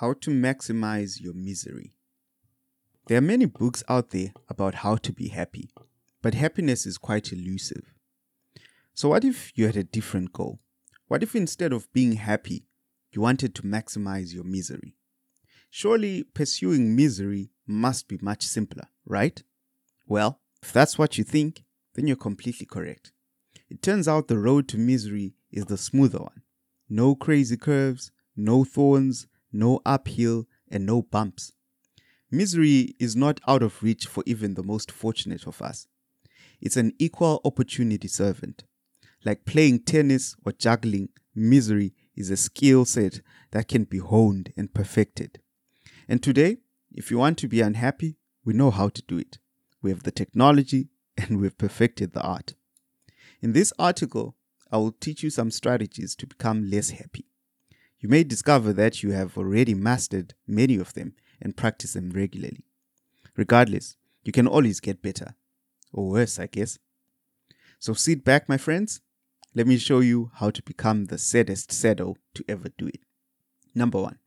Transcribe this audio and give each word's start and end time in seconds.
How 0.00 0.12
to 0.12 0.30
maximize 0.30 1.20
your 1.20 1.34
misery. 1.34 1.92
There 3.08 3.18
are 3.18 3.20
many 3.20 3.46
books 3.46 3.82
out 3.88 4.10
there 4.10 4.32
about 4.48 4.76
how 4.76 4.94
to 4.94 5.12
be 5.12 5.26
happy, 5.26 5.70
but 6.22 6.34
happiness 6.34 6.86
is 6.86 6.98
quite 6.98 7.32
elusive. 7.32 7.92
So, 8.94 9.08
what 9.08 9.24
if 9.24 9.50
you 9.56 9.66
had 9.66 9.76
a 9.76 9.82
different 9.82 10.32
goal? 10.32 10.60
What 11.08 11.24
if 11.24 11.34
instead 11.34 11.72
of 11.72 11.92
being 11.92 12.12
happy, 12.12 12.68
you 13.10 13.20
wanted 13.20 13.56
to 13.56 13.62
maximize 13.62 14.32
your 14.32 14.44
misery? 14.44 14.94
Surely 15.68 16.22
pursuing 16.22 16.94
misery 16.94 17.50
must 17.66 18.06
be 18.06 18.20
much 18.22 18.44
simpler, 18.44 18.84
right? 19.04 19.42
Well, 20.06 20.38
if 20.62 20.72
that's 20.72 20.96
what 20.96 21.18
you 21.18 21.24
think, 21.24 21.64
then 21.94 22.06
you're 22.06 22.16
completely 22.16 22.66
correct. 22.66 23.10
It 23.68 23.82
turns 23.82 24.06
out 24.06 24.28
the 24.28 24.38
road 24.38 24.68
to 24.68 24.78
misery 24.78 25.34
is 25.50 25.64
the 25.64 25.76
smoother 25.76 26.18
one. 26.18 26.42
No 26.88 27.16
crazy 27.16 27.56
curves, 27.56 28.12
no 28.36 28.62
thorns, 28.62 29.26
no 29.52 29.80
uphill, 29.84 30.46
and 30.70 30.84
no 30.84 31.02
bumps. 31.02 31.52
Misery 32.30 32.94
is 32.98 33.16
not 33.16 33.40
out 33.48 33.62
of 33.62 33.82
reach 33.82 34.06
for 34.06 34.22
even 34.26 34.54
the 34.54 34.62
most 34.62 34.90
fortunate 34.90 35.46
of 35.46 35.62
us. 35.62 35.86
It's 36.60 36.76
an 36.76 36.92
equal 36.98 37.40
opportunity 37.44 38.08
servant. 38.08 38.64
Like 39.24 39.44
playing 39.44 39.84
tennis 39.84 40.36
or 40.44 40.52
juggling, 40.52 41.08
misery 41.34 41.94
is 42.16 42.30
a 42.30 42.36
skill 42.36 42.84
set 42.84 43.20
that 43.52 43.68
can 43.68 43.84
be 43.84 43.98
honed 43.98 44.52
and 44.56 44.74
perfected. 44.74 45.40
And 46.08 46.22
today, 46.22 46.58
if 46.92 47.10
you 47.10 47.18
want 47.18 47.38
to 47.38 47.48
be 47.48 47.60
unhappy, 47.60 48.16
we 48.44 48.52
know 48.52 48.70
how 48.70 48.88
to 48.88 49.02
do 49.02 49.18
it. 49.18 49.38
We 49.80 49.90
have 49.90 50.02
the 50.02 50.10
technology 50.10 50.88
and 51.16 51.40
we've 51.40 51.56
perfected 51.56 52.12
the 52.12 52.22
art. 52.22 52.54
In 53.40 53.52
this 53.52 53.72
article, 53.78 54.36
I 54.70 54.76
will 54.78 54.92
teach 54.92 55.22
you 55.22 55.30
some 55.30 55.50
strategies 55.50 56.14
to 56.16 56.26
become 56.26 56.68
less 56.68 56.90
happy. 56.90 57.27
You 58.00 58.08
may 58.08 58.22
discover 58.22 58.72
that 58.74 59.02
you 59.02 59.10
have 59.10 59.36
already 59.36 59.74
mastered 59.74 60.34
many 60.46 60.76
of 60.76 60.94
them 60.94 61.14
and 61.40 61.56
practice 61.56 61.94
them 61.94 62.10
regularly. 62.10 62.64
Regardless, 63.36 63.96
you 64.22 64.32
can 64.32 64.46
always 64.46 64.80
get 64.80 65.02
better. 65.02 65.34
Or 65.92 66.08
worse, 66.08 66.38
I 66.38 66.46
guess. 66.46 66.78
So 67.78 67.94
sit 67.94 68.24
back, 68.24 68.48
my 68.48 68.56
friends. 68.56 69.00
Let 69.54 69.66
me 69.66 69.78
show 69.78 70.00
you 70.00 70.30
how 70.34 70.50
to 70.50 70.62
become 70.62 71.06
the 71.06 71.18
saddest 71.18 71.72
saddle 71.72 72.18
to 72.34 72.44
ever 72.48 72.68
do 72.76 72.86
it. 72.86 73.00
Number 73.74 74.00
one, 74.00 74.18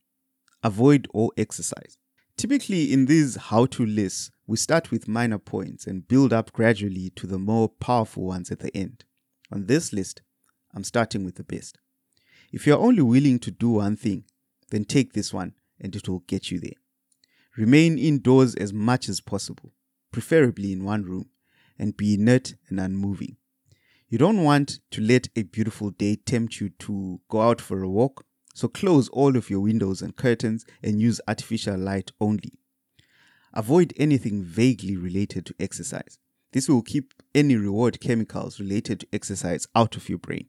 avoid 0.62 1.08
all 1.14 1.32
exercise. 1.36 1.96
Typically, 2.36 2.92
in 2.92 3.06
these 3.06 3.36
how 3.36 3.66
to 3.66 3.86
lists, 3.86 4.30
we 4.46 4.56
start 4.56 4.90
with 4.90 5.08
minor 5.08 5.38
points 5.38 5.86
and 5.86 6.08
build 6.08 6.32
up 6.32 6.52
gradually 6.52 7.10
to 7.16 7.26
the 7.26 7.38
more 7.38 7.68
powerful 7.68 8.24
ones 8.24 8.50
at 8.50 8.58
the 8.60 8.76
end. 8.76 9.04
On 9.50 9.66
this 9.66 9.92
list, 9.92 10.22
I'm 10.74 10.84
starting 10.84 11.24
with 11.24 11.36
the 11.36 11.44
best. 11.44 11.78
If 12.52 12.66
you're 12.66 12.78
only 12.78 13.02
willing 13.02 13.38
to 13.40 13.50
do 13.50 13.70
one 13.70 13.96
thing, 13.96 14.24
then 14.70 14.84
take 14.84 15.14
this 15.14 15.32
one 15.32 15.54
and 15.80 15.96
it 15.96 16.08
will 16.08 16.20
get 16.20 16.50
you 16.50 16.60
there. 16.60 16.76
Remain 17.56 17.98
indoors 17.98 18.54
as 18.54 18.72
much 18.72 19.08
as 19.08 19.20
possible, 19.20 19.72
preferably 20.12 20.72
in 20.72 20.84
one 20.84 21.02
room, 21.02 21.30
and 21.78 21.96
be 21.96 22.14
inert 22.14 22.54
and 22.68 22.78
unmoving. 22.78 23.36
You 24.08 24.18
don't 24.18 24.42
want 24.44 24.80
to 24.90 25.00
let 25.00 25.28
a 25.34 25.42
beautiful 25.42 25.90
day 25.90 26.16
tempt 26.16 26.60
you 26.60 26.68
to 26.80 27.20
go 27.28 27.40
out 27.40 27.60
for 27.60 27.82
a 27.82 27.88
walk, 27.88 28.26
so 28.54 28.68
close 28.68 29.08
all 29.08 29.36
of 29.36 29.48
your 29.48 29.60
windows 29.60 30.02
and 30.02 30.14
curtains 30.14 30.66
and 30.82 31.00
use 31.00 31.20
artificial 31.26 31.78
light 31.78 32.12
only. 32.20 32.52
Avoid 33.54 33.94
anything 33.96 34.42
vaguely 34.42 34.96
related 34.96 35.46
to 35.46 35.54
exercise. 35.58 36.18
This 36.52 36.68
will 36.68 36.82
keep 36.82 37.14
any 37.34 37.56
reward 37.56 38.00
chemicals 38.00 38.60
related 38.60 39.00
to 39.00 39.06
exercise 39.12 39.66
out 39.74 39.96
of 39.96 40.10
your 40.10 40.18
brain. 40.18 40.48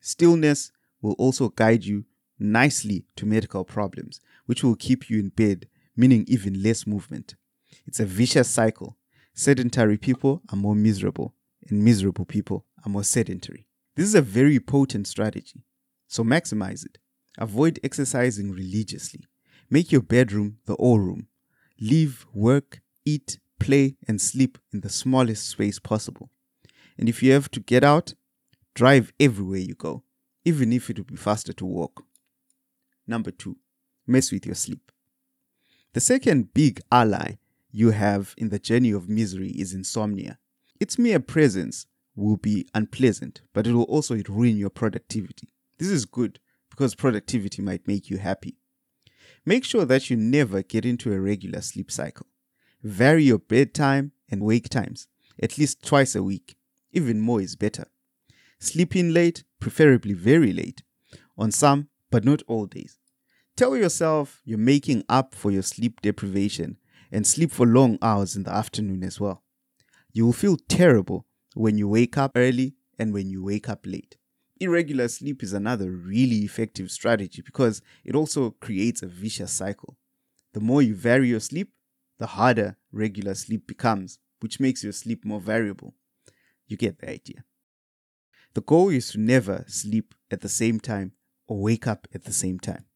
Stillness 0.00 0.72
will 1.00 1.14
also 1.18 1.48
guide 1.50 1.84
you 1.84 2.04
nicely 2.38 3.06
to 3.16 3.26
medical 3.26 3.64
problems, 3.64 4.20
which 4.46 4.62
will 4.62 4.76
keep 4.76 5.08
you 5.08 5.18
in 5.18 5.30
bed, 5.30 5.68
meaning 5.96 6.24
even 6.28 6.62
less 6.62 6.86
movement. 6.86 7.34
It's 7.86 8.00
a 8.00 8.06
vicious 8.06 8.48
cycle. 8.48 8.96
Sedentary 9.34 9.96
people 9.96 10.42
are 10.50 10.56
more 10.56 10.74
miserable, 10.74 11.34
and 11.68 11.84
miserable 11.84 12.24
people 12.24 12.64
are 12.84 12.90
more 12.90 13.04
sedentary. 13.04 13.66
This 13.94 14.06
is 14.06 14.14
a 14.14 14.22
very 14.22 14.60
potent 14.60 15.06
strategy, 15.06 15.64
so 16.06 16.22
maximize 16.22 16.84
it. 16.84 16.98
Avoid 17.38 17.80
exercising 17.82 18.52
religiously. 18.52 19.26
Make 19.68 19.92
your 19.92 20.02
bedroom 20.02 20.58
the 20.66 20.74
all 20.74 20.98
room. 20.98 21.28
Live, 21.80 22.26
work, 22.32 22.80
eat, 23.04 23.38
play, 23.58 23.96
and 24.08 24.20
sleep 24.20 24.58
in 24.72 24.80
the 24.80 24.88
smallest 24.88 25.48
space 25.48 25.78
possible. 25.78 26.30
And 26.98 27.08
if 27.08 27.22
you 27.22 27.32
have 27.32 27.50
to 27.50 27.60
get 27.60 27.84
out, 27.84 28.14
drive 28.74 29.12
everywhere 29.20 29.58
you 29.58 29.74
go 29.74 30.02
even 30.46 30.72
if 30.72 30.88
it 30.88 30.96
would 30.96 31.08
be 31.08 31.16
faster 31.16 31.52
to 31.52 31.66
walk. 31.66 32.04
Number 33.06 33.32
two, 33.32 33.56
mess 34.06 34.30
with 34.30 34.46
your 34.46 34.54
sleep. 34.54 34.92
The 35.92 36.00
second 36.00 36.54
big 36.54 36.80
ally 36.92 37.38
you 37.72 37.90
have 37.90 38.32
in 38.38 38.50
the 38.50 38.60
journey 38.60 38.92
of 38.92 39.08
misery 39.08 39.50
is 39.50 39.74
insomnia. 39.74 40.38
Its 40.78 40.98
mere 40.98 41.18
presence 41.18 41.86
will 42.14 42.36
be 42.36 42.64
unpleasant, 42.74 43.42
but 43.52 43.66
it 43.66 43.72
will 43.72 43.82
also 43.84 44.16
ruin 44.28 44.56
your 44.56 44.70
productivity. 44.70 45.48
This 45.78 45.88
is 45.88 46.04
good 46.04 46.38
because 46.70 46.94
productivity 46.94 47.60
might 47.60 47.88
make 47.88 48.08
you 48.08 48.18
happy. 48.18 48.56
Make 49.44 49.64
sure 49.64 49.84
that 49.84 50.10
you 50.10 50.16
never 50.16 50.62
get 50.62 50.86
into 50.86 51.12
a 51.12 51.20
regular 51.20 51.60
sleep 51.60 51.90
cycle. 51.90 52.26
Vary 52.84 53.24
your 53.24 53.38
bedtime 53.38 54.12
and 54.30 54.42
wake 54.42 54.68
times, 54.68 55.08
at 55.42 55.58
least 55.58 55.84
twice 55.84 56.14
a 56.14 56.22
week. 56.22 56.56
Even 56.92 57.20
more 57.20 57.40
is 57.40 57.56
better. 57.56 57.86
Sleep 58.58 58.96
in 58.96 59.12
late, 59.12 59.44
preferably 59.60 60.14
very 60.14 60.52
late, 60.52 60.82
on 61.36 61.52
some, 61.52 61.88
but 62.10 62.24
not 62.24 62.42
all 62.46 62.66
days. 62.66 62.98
Tell 63.56 63.76
yourself 63.76 64.40
you're 64.44 64.58
making 64.58 65.04
up 65.08 65.34
for 65.34 65.50
your 65.50 65.62
sleep 65.62 66.00
deprivation 66.00 66.78
and 67.10 67.26
sleep 67.26 67.50
for 67.50 67.66
long 67.66 67.98
hours 68.02 68.36
in 68.36 68.42
the 68.42 68.52
afternoon 68.52 69.02
as 69.02 69.20
well. 69.20 69.42
You 70.12 70.26
will 70.26 70.32
feel 70.32 70.56
terrible 70.68 71.26
when 71.54 71.78
you 71.78 71.88
wake 71.88 72.18
up 72.18 72.32
early 72.34 72.74
and 72.98 73.12
when 73.12 73.30
you 73.30 73.44
wake 73.44 73.68
up 73.68 73.86
late. 73.86 74.16
Irregular 74.58 75.08
sleep 75.08 75.42
is 75.42 75.52
another 75.52 75.90
really 75.90 76.38
effective 76.38 76.90
strategy 76.90 77.42
because 77.42 77.82
it 78.04 78.14
also 78.14 78.50
creates 78.52 79.02
a 79.02 79.06
vicious 79.06 79.52
cycle. 79.52 79.96
The 80.54 80.60
more 80.60 80.80
you 80.80 80.94
vary 80.94 81.28
your 81.28 81.40
sleep, 81.40 81.72
the 82.18 82.26
harder 82.26 82.76
regular 82.90 83.34
sleep 83.34 83.66
becomes, 83.66 84.18
which 84.40 84.58
makes 84.58 84.82
your 84.82 84.94
sleep 84.94 85.24
more 85.24 85.40
variable. 85.40 85.94
You 86.66 86.78
get 86.78 86.98
the 86.98 87.10
idea. 87.10 87.44
The 88.56 88.62
goal 88.62 88.88
is 88.88 89.10
to 89.10 89.20
never 89.20 89.66
sleep 89.68 90.14
at 90.30 90.40
the 90.40 90.48
same 90.48 90.80
time 90.80 91.12
or 91.46 91.60
wake 91.60 91.86
up 91.86 92.08
at 92.14 92.24
the 92.24 92.32
same 92.32 92.58
time. 92.58 92.86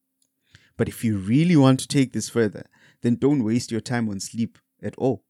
But 0.75 0.89
if 0.89 1.03
you 1.03 1.19
really 1.19 1.55
want 1.55 1.79
to 1.81 1.87
take 1.87 2.13
this 2.13 2.29
further, 2.29 2.65
then 3.03 3.13
don't 3.13 3.43
waste 3.43 3.71
your 3.71 3.79
time 3.79 4.09
on 4.09 4.19
sleep 4.19 4.57
at 4.81 4.95
all. 4.95 5.23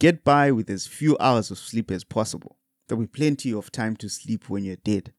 Get 0.00 0.24
by 0.24 0.50
with 0.50 0.70
as 0.70 0.86
few 0.86 1.18
hours 1.20 1.50
of 1.50 1.58
sleep 1.58 1.90
as 1.90 2.04
possible. 2.04 2.56
There'll 2.88 3.04
be 3.04 3.06
plenty 3.06 3.52
of 3.52 3.70
time 3.70 3.96
to 3.96 4.08
sleep 4.08 4.48
when 4.48 4.64
you're 4.64 4.76
dead. 4.76 5.12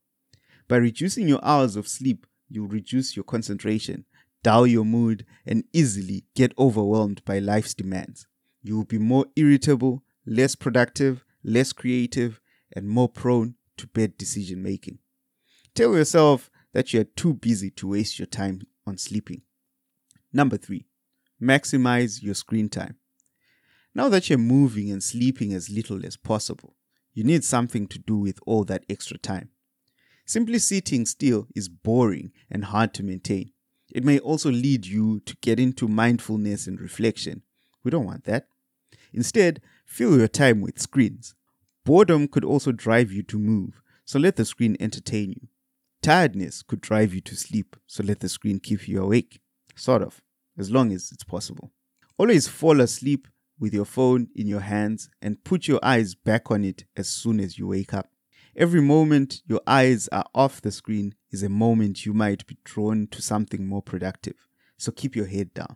By 0.67 0.77
reducing 0.77 1.27
your 1.27 1.45
hours 1.45 1.75
of 1.75 1.87
sleep, 1.87 2.25
you'll 2.49 2.65
reduce 2.65 3.15
your 3.15 3.25
concentration, 3.25 4.05
dull 4.41 4.65
your 4.65 4.85
mood, 4.85 5.23
and 5.45 5.65
easily 5.71 6.25
get 6.33 6.57
overwhelmed 6.57 7.23
by 7.25 7.37
life's 7.37 7.75
demands. 7.75 8.25
You 8.63 8.75
will 8.75 8.85
be 8.85 8.97
more 8.97 9.27
irritable, 9.35 10.01
less 10.25 10.55
productive, 10.55 11.23
less 11.43 11.73
creative, 11.73 12.41
and 12.75 12.89
more 12.89 13.07
prone 13.07 13.53
to 13.77 13.87
bad 13.87 14.17
decision 14.17 14.61
making. 14.61 14.99
Tell 15.73 15.95
yourself 15.95 16.49
that 16.73 16.93
you 16.93 17.01
are 17.01 17.05
too 17.05 17.33
busy 17.33 17.69
to 17.71 17.89
waste 17.89 18.19
your 18.19 18.25
time 18.25 18.61
on 18.85 18.97
sleeping. 18.97 19.41
Number 20.31 20.57
three, 20.57 20.87
maximize 21.41 22.21
your 22.21 22.35
screen 22.35 22.69
time. 22.69 22.97
Now 23.93 24.09
that 24.09 24.29
you're 24.29 24.37
moving 24.37 24.91
and 24.91 25.01
sleeping 25.01 25.53
as 25.53 25.69
little 25.69 26.05
as 26.05 26.17
possible, 26.17 26.75
you 27.13 27.23
need 27.23 27.43
something 27.43 27.87
to 27.87 27.99
do 27.99 28.17
with 28.17 28.39
all 28.45 28.65
that 28.65 28.83
extra 28.89 29.17
time. 29.17 29.49
Simply 30.25 30.59
sitting 30.59 31.05
still 31.05 31.47
is 31.55 31.69
boring 31.69 32.31
and 32.49 32.65
hard 32.65 32.93
to 32.95 33.03
maintain. 33.03 33.51
It 33.93 34.03
may 34.03 34.19
also 34.19 34.51
lead 34.51 34.85
you 34.85 35.19
to 35.21 35.37
get 35.41 35.59
into 35.59 35.87
mindfulness 35.87 36.67
and 36.67 36.81
reflection. 36.81 37.43
We 37.83 37.91
don't 37.91 38.05
want 38.05 38.25
that. 38.25 38.47
Instead, 39.13 39.61
fill 39.85 40.17
your 40.17 40.27
time 40.27 40.61
with 40.61 40.81
screens. 40.81 41.34
Boredom 41.85 42.27
could 42.27 42.43
also 42.43 42.71
drive 42.71 43.11
you 43.11 43.21
to 43.23 43.37
move, 43.37 43.81
so 44.03 44.17
let 44.17 44.35
the 44.35 44.43
screen 44.43 44.75
entertain 44.79 45.29
you. 45.29 45.47
Tiredness 46.01 46.63
could 46.63 46.81
drive 46.81 47.13
you 47.13 47.21
to 47.21 47.35
sleep, 47.35 47.75
so 47.85 48.03
let 48.03 48.19
the 48.19 48.29
screen 48.29 48.59
keep 48.59 48.87
you 48.87 49.01
awake. 49.01 49.39
Sort 49.75 50.01
of, 50.01 50.19
as 50.57 50.71
long 50.71 50.91
as 50.91 51.11
it's 51.11 51.23
possible. 51.23 51.71
Always 52.17 52.47
fall 52.47 52.81
asleep 52.81 53.27
with 53.59 53.71
your 53.71 53.85
phone 53.85 54.29
in 54.35 54.47
your 54.47 54.61
hands 54.61 55.09
and 55.21 55.43
put 55.43 55.67
your 55.67 55.79
eyes 55.83 56.15
back 56.15 56.49
on 56.49 56.63
it 56.63 56.85
as 56.97 57.07
soon 57.07 57.39
as 57.39 57.59
you 57.59 57.67
wake 57.67 57.93
up. 57.93 58.09
Every 58.55 58.81
moment 58.81 59.43
your 59.45 59.61
eyes 59.67 60.07
are 60.09 60.25
off 60.33 60.61
the 60.61 60.71
screen 60.71 61.13
is 61.31 61.43
a 61.43 61.49
moment 61.49 62.05
you 62.05 62.13
might 62.13 62.47
be 62.47 62.57
drawn 62.63 63.07
to 63.11 63.21
something 63.21 63.67
more 63.67 63.83
productive, 63.83 64.47
so 64.77 64.91
keep 64.91 65.15
your 65.15 65.27
head 65.27 65.53
down. 65.53 65.75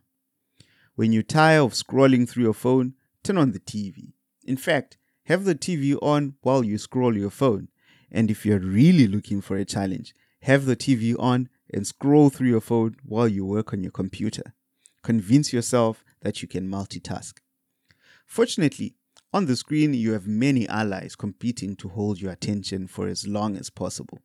When 0.95 1.11
you 1.11 1.21
tire 1.21 1.61
of 1.61 1.73
scrolling 1.73 2.27
through 2.27 2.43
your 2.43 2.53
phone, 2.53 2.95
turn 3.23 3.37
on 3.37 3.51
the 3.51 3.59
TV. 3.59 4.13
In 4.43 4.57
fact, 4.57 4.97
have 5.29 5.45
the 5.45 5.55
TV 5.55 5.95
on 6.01 6.33
while 6.41 6.63
you 6.63 6.79
scroll 6.79 7.15
your 7.15 7.29
phone. 7.29 7.69
And 8.11 8.31
if 8.31 8.45
you're 8.45 8.59
really 8.59 9.07
looking 9.07 9.41
for 9.41 9.55
a 9.57 9.63
challenge, 9.63 10.15
have 10.41 10.65
the 10.65 10.75
TV 10.75 11.15
on 11.19 11.49
and 11.71 11.85
scroll 11.85 12.31
through 12.31 12.49
your 12.49 12.61
phone 12.61 12.95
while 13.03 13.27
you 13.27 13.45
work 13.45 13.71
on 13.71 13.83
your 13.83 13.91
computer. 13.91 14.55
Convince 15.03 15.53
yourself 15.53 16.03
that 16.21 16.41
you 16.41 16.47
can 16.47 16.67
multitask. 16.67 17.33
Fortunately, 18.25 18.95
on 19.31 19.45
the 19.45 19.55
screen, 19.55 19.93
you 19.93 20.13
have 20.13 20.27
many 20.27 20.67
allies 20.67 21.15
competing 21.15 21.75
to 21.75 21.89
hold 21.89 22.19
your 22.19 22.31
attention 22.31 22.87
for 22.87 23.07
as 23.07 23.27
long 23.27 23.55
as 23.55 23.69
possible. 23.69 24.17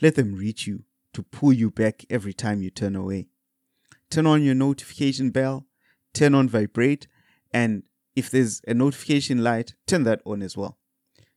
Let 0.00 0.14
them 0.14 0.34
reach 0.34 0.66
you 0.66 0.84
to 1.12 1.22
pull 1.22 1.52
you 1.52 1.70
back 1.70 2.06
every 2.08 2.32
time 2.32 2.62
you 2.62 2.70
turn 2.70 2.96
away. 2.96 3.26
Turn 4.10 4.26
on 4.26 4.42
your 4.42 4.54
notification 4.54 5.28
bell, 5.28 5.66
turn 6.14 6.34
on 6.34 6.48
vibrate, 6.48 7.06
and 7.52 7.82
if 8.18 8.30
there's 8.30 8.60
a 8.66 8.74
notification 8.74 9.44
light, 9.44 9.74
turn 9.86 10.02
that 10.02 10.20
on 10.26 10.42
as 10.42 10.56
well. 10.56 10.76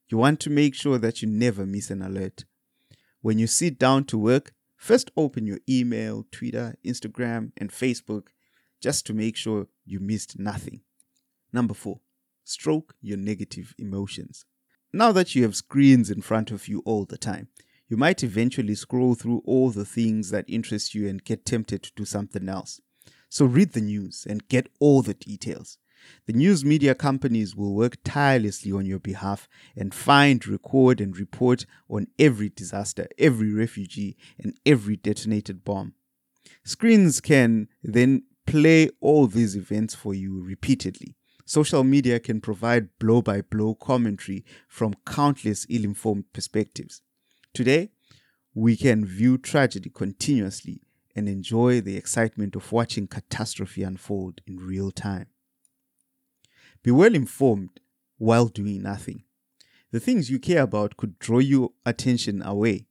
You 0.10 0.18
want 0.18 0.40
to 0.40 0.50
make 0.50 0.74
sure 0.74 0.98
that 0.98 1.22
you 1.22 1.28
never 1.28 1.64
miss 1.64 1.92
an 1.92 2.02
alert. 2.02 2.44
When 3.22 3.38
you 3.38 3.46
sit 3.46 3.78
down 3.78 4.06
to 4.06 4.18
work, 4.18 4.52
first 4.78 5.12
open 5.16 5.46
your 5.46 5.60
email, 5.70 6.26
Twitter, 6.32 6.76
Instagram, 6.84 7.52
and 7.56 7.70
Facebook 7.70 8.30
just 8.82 9.06
to 9.06 9.14
make 9.14 9.38
sure 9.38 9.68
you 9.86 10.00
missed 10.00 10.40
nothing. 10.40 10.82
Number 11.54 11.76
four, 11.76 12.00
stroke 12.44 12.96
your 13.00 13.18
negative 13.18 13.76
emotions. 13.78 14.46
Now 14.92 15.12
that 15.12 15.36
you 15.36 15.44
have 15.44 15.56
screens 15.56 16.10
in 16.10 16.24
front 16.24 16.50
of 16.50 16.68
you 16.68 16.82
all 16.84 17.06
the 17.06 17.20
time, 17.20 17.50
you 17.88 17.96
might 17.96 18.24
eventually 18.24 18.74
scroll 18.74 19.14
through 19.14 19.44
all 19.46 19.70
the 19.70 19.86
things 19.86 20.32
that 20.32 20.46
interest 20.48 20.96
you 20.96 21.08
and 21.08 21.24
get 21.24 21.46
tempted 21.46 21.84
to 21.84 21.92
do 21.96 22.06
something 22.06 22.50
else. 22.50 22.82
So 23.30 23.46
read 23.46 23.74
the 23.74 23.82
news 23.82 24.26
and 24.28 24.48
get 24.48 24.68
all 24.80 25.04
the 25.04 25.14
details. 25.14 25.78
The 26.28 26.34
news 26.34 26.64
media 26.64 26.96
companies 26.96 27.56
will 27.56 27.74
work 27.74 27.98
tirelessly 28.04 28.72
on 28.72 28.86
your 28.86 29.00
behalf 29.00 29.48
and 29.76 29.94
find, 29.94 30.46
record, 30.48 31.02
and 31.02 31.18
report 31.18 31.66
on 31.90 32.08
every 32.20 32.50
disaster, 32.50 33.08
every 33.18 33.54
refugee, 33.54 34.18
and 34.38 34.54
every 34.66 34.96
detonated 34.96 35.64
bomb. 35.64 35.94
Screens 36.64 37.22
can 37.22 37.68
then 37.84 38.24
play 38.46 38.90
all 39.00 39.28
these 39.28 39.56
events 39.56 39.96
for 39.96 40.14
you 40.14 40.42
repeatedly. 40.42 41.16
Social 41.46 41.84
media 41.84 42.20
can 42.20 42.40
provide 42.40 42.98
blow 43.00 43.22
by 43.22 43.42
blow 43.42 43.76
commentary 43.76 44.46
from 44.68 44.96
countless 45.06 45.66
ill 45.70 45.84
informed 45.84 46.32
perspectives. 46.34 47.02
Today, 47.54 47.90
we 48.54 48.78
can 48.78 49.06
view 49.06 49.38
tragedy 49.38 49.90
continuously 49.90 50.82
and 51.16 51.28
enjoy 51.28 51.82
the 51.82 51.98
excitement 51.98 52.56
of 52.56 52.72
watching 52.72 53.08
catastrophe 53.08 53.84
unfold 53.84 54.42
in 54.48 54.58
real 54.58 54.92
time. 54.92 55.28
Be 56.84 56.92
well 56.92 57.14
informed 57.16 57.80
while 58.18 58.48
doing 58.48 58.82
nothing. 58.82 59.24
The 59.92 60.00
things 60.00 60.30
you 60.30 60.40
care 60.40 60.64
about 60.64 60.98
could 60.98 61.20
draw 61.20 61.40
your 61.40 61.72
attention 61.86 62.42
away, 62.42 62.88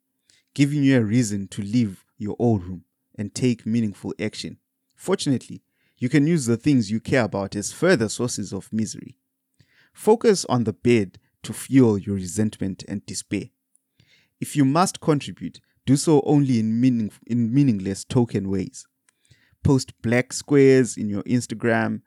giving 0.55 0.83
you 0.85 0.99
a 0.99 1.05
reason 1.05 1.49
to 1.49 1.63
leave 1.63 2.05
your 2.19 2.37
old 2.39 2.65
room 2.65 2.85
and 3.17 3.35
take 3.35 3.67
meaningful 3.67 4.15
action. 4.21 4.59
Fortunately, 4.97 5.63
you 5.99 6.09
can 6.09 6.27
use 6.27 6.47
the 6.47 6.57
things 6.57 6.91
you 6.91 7.01
care 7.01 7.25
about 7.25 7.57
as 7.57 7.73
further 7.73 8.09
sources 8.09 8.53
of 8.53 8.73
misery. 8.73 9.17
Focus 9.93 10.45
on 10.47 10.65
the 10.65 10.73
bed 10.73 11.19
to 11.43 11.53
fuel 11.53 11.99
your 11.99 12.17
resentment 12.17 12.85
and 12.87 13.05
despair. 13.07 13.45
If 14.41 14.57
you 14.57 14.65
must 14.65 15.01
contribute, 15.01 15.61
do 15.87 15.97
so 15.97 16.23
only 16.25 16.61
in, 16.61 16.81
meaning, 16.81 17.11
in 17.27 17.53
meaningless 17.53 18.05
token 18.05 18.49
ways. 18.49 18.87
Post 19.63 19.93
black 20.03 20.33
squares 20.33 20.97
in 20.97 21.09
your 21.09 21.23
Instagram, 21.25 22.03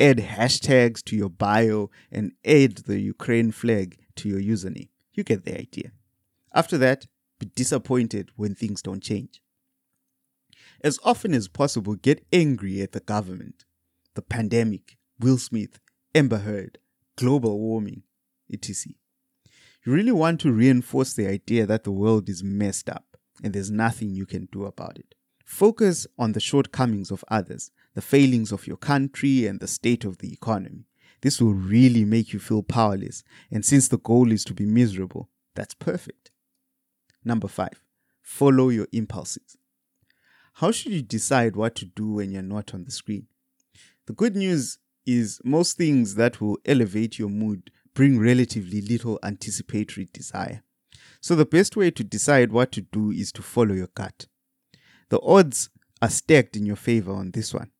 add 0.00 0.16
hashtags 0.16 1.04
to 1.04 1.14
your 1.14 1.28
bio, 1.28 1.90
and 2.10 2.32
add 2.44 2.78
the 2.78 2.98
Ukraine 2.98 3.52
flag 3.52 3.98
to 4.16 4.28
your 4.28 4.40
username. 4.40 4.88
You 5.12 5.22
get 5.22 5.44
the 5.44 5.58
idea. 5.58 5.92
After 6.54 6.78
that, 6.78 7.06
be 7.38 7.46
disappointed 7.54 8.30
when 8.36 8.54
things 8.54 8.82
don't 8.82 9.02
change. 9.02 9.42
As 10.82 10.98
often 11.04 11.34
as 11.34 11.46
possible, 11.46 11.94
get 11.94 12.24
angry 12.32 12.80
at 12.80 12.92
the 12.92 13.00
government, 13.00 13.64
the 14.14 14.22
pandemic, 14.22 14.96
Will 15.18 15.38
Smith, 15.38 15.78
Amber 16.14 16.38
Heard, 16.38 16.78
global 17.16 17.60
warming, 17.60 18.02
etc. 18.52 18.94
You 19.84 19.92
really 19.92 20.12
want 20.12 20.40
to 20.40 20.52
reinforce 20.52 21.12
the 21.12 21.28
idea 21.28 21.66
that 21.66 21.84
the 21.84 21.92
world 21.92 22.28
is 22.28 22.42
messed 22.42 22.88
up 22.88 23.16
and 23.42 23.52
there's 23.52 23.70
nothing 23.70 24.14
you 24.14 24.26
can 24.26 24.48
do 24.50 24.64
about 24.64 24.98
it. 24.98 25.14
Focus 25.50 26.06
on 26.16 26.30
the 26.30 26.40
shortcomings 26.40 27.10
of 27.10 27.24
others, 27.26 27.72
the 27.94 28.00
failings 28.00 28.52
of 28.52 28.68
your 28.68 28.76
country, 28.76 29.48
and 29.48 29.58
the 29.58 29.66
state 29.66 30.04
of 30.04 30.18
the 30.18 30.32
economy. 30.32 30.86
This 31.22 31.40
will 31.40 31.54
really 31.54 32.04
make 32.04 32.32
you 32.32 32.38
feel 32.38 32.62
powerless, 32.62 33.24
and 33.50 33.64
since 33.64 33.88
the 33.88 33.98
goal 33.98 34.30
is 34.30 34.44
to 34.44 34.54
be 34.54 34.64
miserable, 34.64 35.28
that's 35.56 35.74
perfect. 35.74 36.30
Number 37.24 37.48
five, 37.48 37.82
follow 38.22 38.68
your 38.68 38.86
impulses. 38.92 39.56
How 40.54 40.70
should 40.70 40.92
you 40.92 41.02
decide 41.02 41.56
what 41.56 41.74
to 41.74 41.84
do 41.84 42.12
when 42.12 42.30
you're 42.30 42.42
not 42.42 42.72
on 42.72 42.84
the 42.84 42.92
screen? 42.92 43.26
The 44.06 44.12
good 44.12 44.36
news 44.36 44.78
is 45.04 45.40
most 45.44 45.76
things 45.76 46.14
that 46.14 46.40
will 46.40 46.58
elevate 46.64 47.18
your 47.18 47.28
mood 47.28 47.72
bring 47.92 48.20
relatively 48.20 48.80
little 48.80 49.18
anticipatory 49.24 50.08
desire. 50.12 50.62
So, 51.20 51.34
the 51.34 51.44
best 51.44 51.76
way 51.76 51.90
to 51.90 52.04
decide 52.04 52.52
what 52.52 52.70
to 52.72 52.82
do 52.82 53.10
is 53.10 53.32
to 53.32 53.42
follow 53.42 53.74
your 53.74 53.90
gut. 53.96 54.26
The 55.10 55.20
odds 55.20 55.70
are 56.00 56.08
stacked 56.08 56.56
in 56.56 56.64
your 56.64 56.76
favor 56.76 57.12
on 57.12 57.32
this 57.32 57.52
one. 57.52 57.70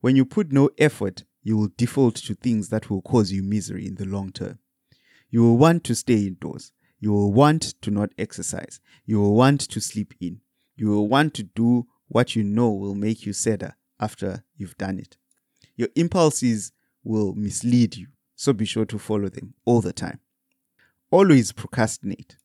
When 0.00 0.16
you 0.16 0.24
put 0.24 0.52
no 0.52 0.70
effort, 0.78 1.24
you 1.42 1.56
will 1.56 1.70
default 1.76 2.14
to 2.16 2.34
things 2.34 2.70
that 2.70 2.88
will 2.88 3.02
cause 3.02 3.32
you 3.32 3.42
misery 3.42 3.86
in 3.86 3.96
the 3.96 4.04
long 4.06 4.32
term. 4.32 4.58
You 5.28 5.42
will 5.42 5.58
want 5.58 5.84
to 5.84 5.94
stay 5.94 6.26
indoors. 6.26 6.72
You 6.98 7.12
will 7.12 7.32
want 7.32 7.74
to 7.82 7.90
not 7.90 8.10
exercise. 8.18 8.80
You 9.04 9.20
will 9.20 9.34
want 9.34 9.60
to 9.60 9.80
sleep 9.80 10.14
in. 10.20 10.40
You 10.76 10.88
will 10.88 11.08
want 11.08 11.34
to 11.34 11.42
do 11.42 11.86
what 12.08 12.36
you 12.36 12.44
know 12.44 12.70
will 12.70 12.94
make 12.94 13.26
you 13.26 13.32
sadder 13.32 13.76
after 13.98 14.44
you've 14.56 14.78
done 14.78 14.98
it. 14.98 15.16
Your 15.76 15.88
impulses 15.94 16.72
will 17.02 17.34
mislead 17.34 17.96
you, 17.96 18.08
so 18.34 18.52
be 18.52 18.64
sure 18.64 18.86
to 18.86 18.98
follow 18.98 19.28
them 19.28 19.54
all 19.64 19.80
the 19.80 19.92
time. 19.92 20.20
Always 21.10 21.52
procrastinate. 21.52 22.36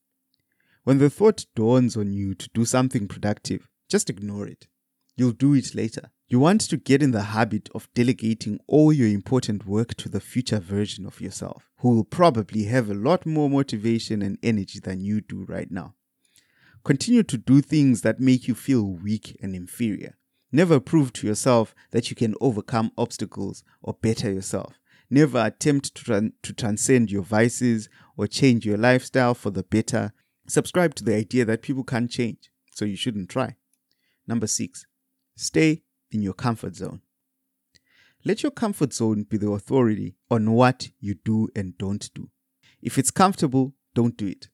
When 0.84 0.98
the 0.98 1.10
thought 1.10 1.46
dawns 1.56 1.96
on 1.96 2.12
you 2.12 2.34
to 2.34 2.50
do 2.54 2.66
something 2.66 3.08
productive, 3.08 3.70
just 3.92 4.10
ignore 4.10 4.48
it. 4.48 4.68
You'll 5.16 5.34
do 5.34 5.54
it 5.54 5.76
later. 5.76 6.10
You 6.28 6.40
want 6.40 6.62
to 6.62 6.78
get 6.78 7.04
in 7.04 7.12
the 7.12 7.24
habit 7.24 7.70
of 7.76 7.90
delegating 7.94 8.60
all 8.66 8.94
your 8.94 9.10
important 9.10 9.66
work 9.66 9.96
to 9.96 10.10
the 10.10 10.22
future 10.22 10.60
version 10.60 11.06
of 11.06 11.20
yourself, 11.20 11.70
who 11.80 11.96
will 11.96 12.06
probably 12.06 12.64
have 12.64 12.90
a 12.90 12.94
lot 12.94 13.26
more 13.26 13.50
motivation 13.50 14.22
and 14.22 14.38
energy 14.42 14.80
than 14.80 15.02
you 15.02 15.20
do 15.20 15.44
right 15.44 15.70
now. 15.70 15.96
Continue 16.86 17.24
to 17.24 17.38
do 17.38 17.62
things 17.62 18.02
that 18.02 18.20
make 18.20 18.48
you 18.48 18.56
feel 18.56 18.84
weak 18.84 19.38
and 19.42 19.54
inferior. 19.54 20.16
Never 20.52 20.80
prove 20.80 21.12
to 21.14 21.28
yourself 21.28 21.76
that 21.92 22.10
you 22.10 22.16
can 22.16 22.34
overcome 22.42 22.92
obstacles 22.98 23.64
or 23.82 23.94
better 23.94 24.32
yourself. 24.32 24.80
Never 25.10 25.46
attempt 25.46 25.94
to, 25.96 26.04
tran- 26.04 26.34
to 26.44 26.54
transcend 26.54 27.12
your 27.12 27.24
vices 27.24 27.90
or 28.16 28.26
change 28.26 28.66
your 28.66 28.78
lifestyle 28.78 29.36
for 29.36 29.52
the 29.52 29.64
better 29.64 30.14
Subscribe 30.52 30.96
to 30.96 31.04
the 31.06 31.16
idea 31.16 31.46
that 31.46 31.62
people 31.62 31.84
can't 31.84 32.12
change, 32.12 32.52
so 32.74 32.84
you 32.84 32.98
shouldn't 32.98 33.30
try. 33.30 33.56
Number 34.32 34.48
six, 34.48 34.86
stay 35.36 35.84
in 36.10 36.22
your 36.22 36.32
comfort 36.32 36.78
zone. 36.78 37.02
Let 38.24 38.44
your 38.44 38.52
comfort 38.54 38.94
zone 38.94 39.24
be 39.24 39.36
the 39.36 39.52
authority 39.52 40.16
on 40.30 40.54
what 40.54 40.88
you 41.02 41.16
do 41.16 41.50
and 41.54 41.78
don't 41.78 42.10
do. 42.14 42.30
If 42.82 42.98
it's 42.98 43.12
comfortable, 43.12 43.74
don't 43.94 44.16
do 44.16 44.28
it. 44.28 44.48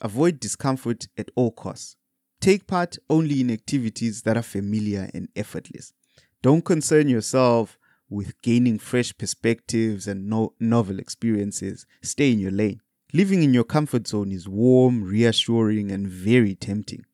Avoid 0.00 0.40
discomfort 0.40 1.06
at 1.16 1.30
all 1.36 1.52
costs. 1.52 1.94
Take 2.40 2.66
part 2.66 2.98
only 3.08 3.40
in 3.40 3.52
activities 3.52 4.22
that 4.22 4.36
are 4.36 4.42
familiar 4.42 5.08
and 5.14 5.28
effortless. 5.36 5.92
Don't 6.42 6.64
concern 6.64 7.08
yourself 7.08 7.78
with 8.10 8.42
gaining 8.42 8.80
fresh 8.80 9.16
perspectives 9.16 10.08
and 10.08 10.28
no- 10.28 10.54
novel 10.58 10.98
experiences. 10.98 11.86
Stay 12.02 12.32
in 12.32 12.40
your 12.40 12.50
lane. 12.50 12.80
Living 13.12 13.44
in 13.44 13.54
your 13.54 13.62
comfort 13.62 14.08
zone 14.08 14.32
is 14.32 14.48
warm, 14.48 15.04
reassuring, 15.04 15.92
and 15.92 16.08
very 16.08 16.56
tempting. 16.56 17.04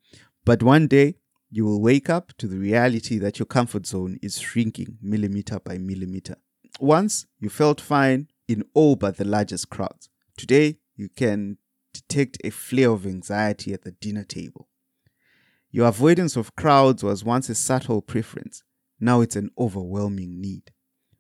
But 0.47 0.63
one 0.63 0.87
day, 0.87 1.17
you 1.51 1.65
will 1.65 1.81
wake 1.81 2.11
up 2.11 2.33
to 2.39 2.47
the 2.47 2.59
reality 2.59 3.19
that 3.19 3.39
your 3.39 3.47
comfort 3.47 3.87
zone 3.87 4.19
is 4.23 4.39
shrinking 4.39 4.99
millimeter 5.01 5.59
by 5.61 5.79
millimeter. 5.79 6.37
Once, 6.81 7.27
you 7.39 7.49
felt 7.49 7.81
fine 7.81 8.29
in 8.47 8.65
all 8.75 8.97
but 8.97 9.17
the 9.17 9.25
largest 9.25 9.71
crowds. 9.71 10.09
Today, 10.37 10.79
you 10.97 11.09
can 11.09 11.59
detect 11.93 12.39
a 12.45 12.51
flare 12.51 12.91
of 12.91 13.07
anxiety 13.07 13.73
at 13.73 13.83
the 13.83 13.93
dinner 13.93 14.25
table. 14.25 14.69
Your 15.71 15.89
avoidance 15.89 16.37
of 16.37 16.57
crowds 16.57 17.03
was 17.03 17.25
once 17.25 17.49
a 17.49 17.55
subtle 17.55 18.03
preference. 18.03 18.63
Now 19.01 19.21
it's 19.21 19.37
an 19.37 19.51
overwhelming 19.59 20.41
need. 20.41 20.73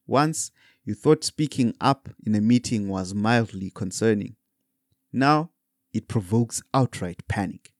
Once, 0.06 0.50
you 0.84 0.94
thought 0.94 1.22
speaking 1.22 1.74
up 1.80 2.08
in 2.24 2.34
a 2.34 2.40
meeting 2.40 2.88
was 2.88 3.14
mildly 3.14 3.70
concerning. 3.70 4.36
Now 5.12 5.50
it 5.92 6.08
provokes 6.08 6.62
outright 6.72 7.26
panic. 7.28 7.72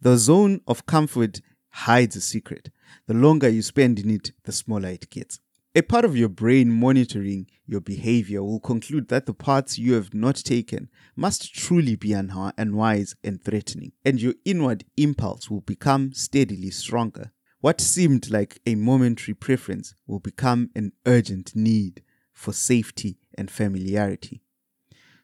The 0.00 0.16
zone 0.16 0.60
of 0.66 0.86
comfort 0.86 1.40
hides 1.70 2.16
a 2.16 2.20
secret. 2.20 2.70
The 3.06 3.14
longer 3.14 3.48
you 3.48 3.62
spend 3.62 3.98
in 3.98 4.10
it, 4.10 4.32
the 4.44 4.52
smaller 4.52 4.88
it 4.90 5.10
gets. 5.10 5.40
A 5.76 5.82
part 5.82 6.04
of 6.04 6.16
your 6.16 6.28
brain 6.28 6.72
monitoring 6.72 7.46
your 7.64 7.80
behavior 7.80 8.42
will 8.42 8.58
conclude 8.58 9.06
that 9.08 9.26
the 9.26 9.34
paths 9.34 9.78
you 9.78 9.92
have 9.92 10.12
not 10.12 10.34
taken 10.34 10.88
must 11.14 11.54
truly 11.54 11.94
be 11.94 12.12
unwise 12.12 13.14
and 13.22 13.40
threatening, 13.40 13.92
and 14.04 14.20
your 14.20 14.34
inward 14.44 14.84
impulse 14.96 15.48
will 15.48 15.60
become 15.60 16.12
steadily 16.12 16.70
stronger. 16.70 17.30
What 17.60 17.80
seemed 17.80 18.30
like 18.30 18.60
a 18.66 18.74
momentary 18.74 19.34
preference 19.34 19.94
will 20.08 20.18
become 20.18 20.70
an 20.74 20.90
urgent 21.06 21.54
need 21.54 22.02
for 22.32 22.52
safety 22.52 23.18
and 23.38 23.48
familiarity. 23.48 24.42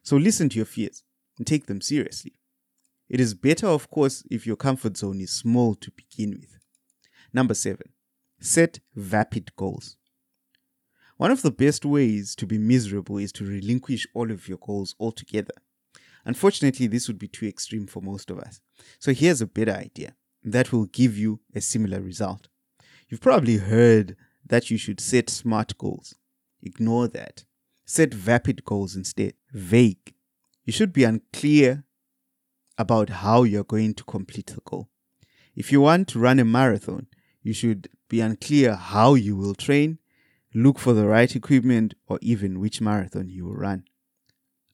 So 0.01 0.15
listen 0.15 0.47
to 0.49 0.55
your 0.55 0.65
fears 0.65 1.03
and 1.37 1.45
take 1.45 1.65
them 1.65 1.81
seriously. 1.81 2.36
It 3.09 3.19
is 3.19 3.33
better, 3.33 3.67
of 3.67 3.89
course, 3.89 4.23
if 4.29 4.45
your 4.45 4.55
comfort 4.55 4.97
zone 4.97 5.21
is 5.21 5.31
small 5.31 5.75
to 5.75 5.91
begin 5.91 6.31
with. 6.31 6.59
Number 7.33 7.53
seven, 7.53 7.89
set 8.39 8.79
vapid 8.95 9.55
goals. 9.55 9.97
One 11.17 11.31
of 11.31 11.41
the 11.41 11.51
best 11.51 11.85
ways 11.85 12.35
to 12.35 12.45
be 12.45 12.57
miserable 12.57 13.17
is 13.17 13.31
to 13.33 13.45
relinquish 13.45 14.05
all 14.13 14.29
of 14.29 14.47
your 14.47 14.59
goals 14.59 14.95
altogether. 14.99 15.53
Unfortunately, 16.25 16.87
this 16.87 17.07
would 17.07 17.17
be 17.17 17.27
too 17.27 17.47
extreme 17.47 17.87
for 17.87 18.01
most 18.01 18.29
of 18.29 18.39
us. 18.39 18.59
So 18.99 19.13
here's 19.13 19.41
a 19.41 19.47
better 19.47 19.71
idea 19.71 20.13
that 20.43 20.71
will 20.71 20.85
give 20.85 21.17
you 21.17 21.39
a 21.55 21.61
similar 21.61 22.01
result. 22.01 22.49
You've 23.09 23.21
probably 23.21 23.57
heard 23.57 24.15
that 24.45 24.69
you 24.69 24.77
should 24.77 24.99
set 24.99 25.29
SMART 25.29 25.77
goals. 25.77 26.15
Ignore 26.61 27.07
that. 27.09 27.45
Set 27.85 28.13
vapid 28.13 28.65
goals 28.65 28.95
instead. 28.95 29.33
Vague. 29.53 30.13
You 30.65 30.73
should 30.73 30.91
be 30.91 31.05
unclear 31.05 31.85
about 32.77 33.09
how 33.09 33.43
you're 33.43 33.63
going 33.63 33.93
to 33.95 34.03
complete 34.03 34.47
the 34.47 34.61
goal. 34.65 34.89
If 35.55 35.71
you 35.71 35.81
want 35.81 36.07
to 36.09 36.19
run 36.19 36.39
a 36.39 36.45
marathon, 36.45 37.07
you 37.41 37.53
should 37.53 37.89
be 38.09 38.21
unclear 38.21 38.75
how 38.75 39.15
you 39.15 39.35
will 39.35 39.55
train 39.55 39.99
look 40.53 40.79
for 40.79 40.93
the 40.93 41.05
right 41.05 41.35
equipment, 41.35 41.93
or 42.07 42.17
even 42.21 42.59
which 42.59 42.81
marathon 42.81 43.29
you 43.29 43.45
will 43.45 43.55
run. 43.55 43.83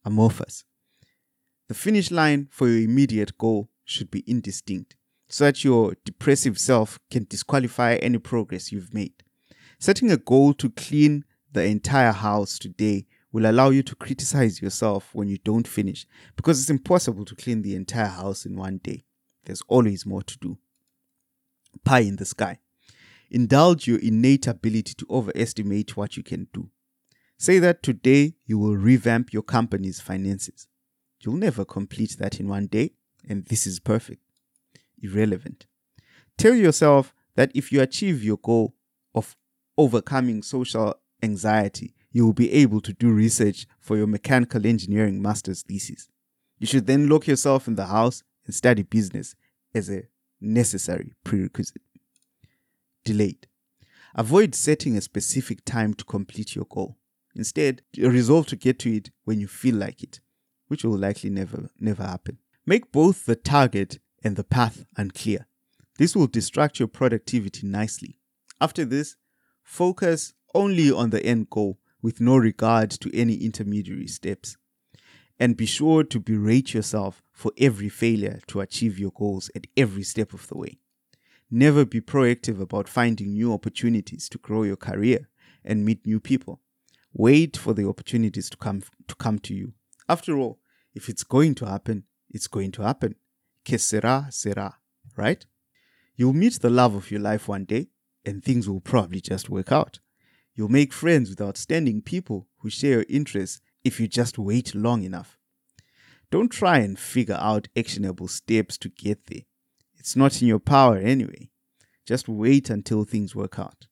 Amorphous. 0.05 0.63
The 1.67 1.73
finish 1.73 2.11
line 2.11 2.47
for 2.51 2.67
your 2.67 2.81
immediate 2.81 3.37
goal 3.37 3.69
should 3.83 4.09
be 4.09 4.23
indistinct, 4.27 4.95
so 5.27 5.45
that 5.45 5.63
your 5.63 5.95
depressive 6.05 6.57
self 6.57 6.99
can 7.11 7.25
disqualify 7.29 7.95
any 7.95 8.17
progress 8.17 8.71
you've 8.71 8.93
made. 8.93 9.23
Setting 9.79 10.11
a 10.11 10.17
goal 10.17 10.53
to 10.55 10.69
clean 10.69 11.25
the 11.51 11.63
entire 11.63 12.11
house 12.11 12.57
today 12.57 13.05
will 13.33 13.49
allow 13.49 13.71
you 13.71 13.83
to 13.83 13.95
criticize 13.95 14.61
yourself 14.61 15.09
when 15.13 15.27
you 15.27 15.39
don't 15.39 15.67
finish 15.67 16.05
because 16.37 16.61
it's 16.61 16.69
impossible 16.69 17.25
to 17.25 17.35
clean 17.35 17.63
the 17.63 17.75
entire 17.75 18.07
house 18.07 18.45
in 18.45 18.55
one 18.55 18.77
day. 18.77 19.03
There's 19.43 19.63
always 19.67 20.05
more 20.05 20.21
to 20.21 20.37
do. 20.37 20.57
Pie 21.83 22.01
in 22.01 22.15
the 22.15 22.25
sky. 22.25 22.59
Indulge 23.31 23.87
your 23.87 23.97
innate 23.97 24.45
ability 24.45 24.93
to 24.93 25.07
overestimate 25.09 25.97
what 25.97 26.15
you 26.15 26.21
can 26.23 26.47
do. 26.53 26.69
Say 27.37 27.57
that 27.59 27.81
today 27.81 28.35
you 28.45 28.59
will 28.59 28.77
revamp 28.77 29.33
your 29.33 29.41
company's 29.41 29.99
finances. 29.99 30.67
You'll 31.19 31.35
never 31.37 31.65
complete 31.65 32.17
that 32.19 32.39
in 32.39 32.47
one 32.47 32.67
day, 32.67 32.91
and 33.27 33.45
this 33.47 33.65
is 33.65 33.79
perfect. 33.79 34.21
Irrelevant. 35.01 35.65
Tell 36.37 36.53
yourself 36.53 37.13
that 37.35 37.51
if 37.55 37.71
you 37.71 37.81
achieve 37.81 38.23
your 38.23 38.37
goal 38.37 38.75
of 39.15 39.35
overcoming 39.77 40.43
social 40.43 40.93
anxiety, 41.23 41.95
you 42.13 42.25
will 42.25 42.33
be 42.33 42.53
able 42.53 42.79
to 42.79 42.93
do 42.93 43.11
research 43.11 43.67
for 43.81 43.97
your 43.97 44.07
mechanical 44.07 44.65
engineering 44.65 45.21
master's 45.21 45.63
thesis. 45.63 46.07
You 46.59 46.67
should 46.67 46.87
then 46.87 47.09
lock 47.09 47.27
yourself 47.27 47.67
in 47.67 47.75
the 47.75 47.87
house 47.87 48.23
and 48.45 48.55
study 48.55 48.83
business 48.83 49.35
as 49.75 49.89
a 49.89 50.03
necessary 50.39 51.13
prerequisite 51.23 51.81
delayed. 53.03 53.47
Avoid 54.15 54.53
setting 54.53 54.95
a 54.95 55.01
specific 55.01 55.65
time 55.65 55.93
to 55.95 56.05
complete 56.05 56.55
your 56.55 56.65
goal. 56.65 56.97
Instead, 57.35 57.81
resolve 57.97 58.45
to 58.47 58.55
get 58.55 58.77
to 58.79 58.95
it 58.95 59.09
when 59.23 59.39
you 59.39 59.47
feel 59.47 59.75
like 59.75 60.03
it, 60.03 60.21
which 60.67 60.83
will 60.83 60.97
likely 60.97 61.31
never 61.31 61.69
never 61.79 62.03
happen. 62.03 62.37
Make 62.65 62.91
both 62.91 63.25
the 63.25 63.35
target 63.35 63.99
and 64.23 64.35
the 64.35 64.43
path 64.43 64.85
unclear. 64.95 65.47
This 65.97 66.15
will 66.15 66.27
distract 66.27 66.79
your 66.79 66.87
productivity 66.87 67.65
nicely. 67.65 68.19
After 68.61 68.85
this, 68.85 69.15
focus 69.63 70.33
only 70.53 70.91
on 70.91 71.09
the 71.09 71.25
end 71.25 71.49
goal 71.49 71.79
with 72.03 72.21
no 72.21 72.37
regard 72.37 72.91
to 72.91 73.09
any 73.17 73.35
intermediary 73.37 74.07
steps. 74.07 74.57
And 75.39 75.57
be 75.57 75.65
sure 75.65 76.03
to 76.03 76.19
berate 76.19 76.75
yourself 76.75 77.23
for 77.31 77.51
every 77.57 77.89
failure 77.89 78.39
to 78.47 78.59
achieve 78.59 78.99
your 78.99 79.11
goals 79.11 79.49
at 79.55 79.65
every 79.75 80.03
step 80.03 80.33
of 80.33 80.47
the 80.47 80.57
way. 80.57 80.77
Never 81.49 81.85
be 81.85 82.01
proactive 82.01 82.61
about 82.61 82.87
finding 82.87 83.33
new 83.33 83.51
opportunities 83.53 84.29
to 84.29 84.37
grow 84.37 84.63
your 84.63 84.75
career 84.75 85.29
and 85.63 85.85
meet 85.85 86.05
new 86.05 86.19
people. 86.19 86.61
Wait 87.13 87.57
for 87.57 87.73
the 87.73 87.87
opportunities 87.87 88.49
to 88.49 88.57
come 88.57 88.83
to 89.07 89.15
come 89.15 89.39
to 89.39 89.53
you. 89.53 89.73
After 90.09 90.37
all, 90.37 90.59
if 90.93 91.09
it's 91.09 91.23
going 91.23 91.55
to 91.55 91.65
happen, 91.65 92.03
it's 92.29 92.47
going 92.47 92.71
to 92.73 92.83
happen. 92.83 93.15
Que 93.63 93.77
sera, 93.77 94.27
sera, 94.29 94.77
right? 95.15 95.45
You'll 96.15 96.33
meet 96.33 96.59
the 96.59 96.69
love 96.69 96.95
of 96.95 97.11
your 97.11 97.21
life 97.21 97.47
one 97.47 97.65
day, 97.65 97.87
and 98.25 98.43
things 98.43 98.67
will 98.67 98.81
probably 98.81 99.21
just 99.21 99.49
work 99.49 99.71
out. 99.71 99.99
You'll 100.55 100.69
make 100.69 100.93
friends 100.93 101.29
with 101.29 101.41
outstanding 101.41 102.01
people 102.01 102.47
who 102.59 102.69
share 102.69 102.91
your 102.91 103.05
interests 103.09 103.61
if 103.83 103.99
you 103.99 104.07
just 104.07 104.37
wait 104.37 104.75
long 104.75 105.03
enough. 105.03 105.37
Don't 106.29 106.49
try 106.49 106.79
and 106.79 106.97
figure 106.97 107.37
out 107.39 107.67
actionable 107.75 108.27
steps 108.27 108.77
to 108.79 108.89
get 108.89 109.27
there. 109.27 109.43
It's 109.97 110.15
not 110.15 110.41
in 110.41 110.47
your 110.47 110.59
power 110.59 110.97
anyway. 110.97 111.49
Just 112.05 112.27
wait 112.27 112.69
until 112.69 113.03
things 113.03 113.35
work 113.35 113.57
out. 113.57 113.87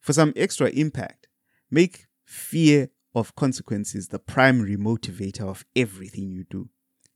For 0.00 0.12
some 0.12 0.32
extra 0.36 0.68
impact, 0.70 1.28
make 1.70 2.06
fear 2.24 2.90
of 3.14 3.34
consequences 3.34 4.08
the 4.08 4.18
primary 4.18 4.76
motivator 4.76 5.42
of 5.42 5.64
everything 5.74 6.30
you 6.30 6.44
do. 6.44 6.68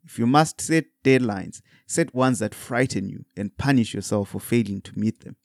If 0.04 0.18
you 0.18 0.26
must 0.26 0.60
set 0.60 0.86
deadlines, 1.04 1.62
set 1.86 2.14
ones 2.14 2.40
that 2.40 2.54
frighten 2.54 3.08
you 3.08 3.24
and 3.36 3.56
punish 3.56 3.94
yourself 3.94 4.30
for 4.30 4.40
failing 4.40 4.80
to 4.82 4.98
meet 4.98 5.20
them. 5.20 5.36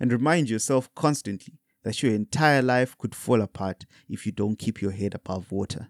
And 0.00 0.10
remind 0.10 0.48
yourself 0.48 0.92
constantly 0.94 1.58
that 1.86 2.02
your 2.02 2.12
entire 2.12 2.62
life 2.62 2.98
could 2.98 3.14
fall 3.14 3.40
apart 3.40 3.86
if 4.08 4.26
you 4.26 4.32
don't 4.32 4.58
keep 4.58 4.82
your 4.82 4.90
head 4.90 5.14
above 5.14 5.52
water. 5.52 5.88